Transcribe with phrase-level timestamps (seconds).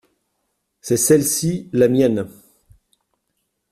[0.81, 2.25] C’est celle-ci la mienne.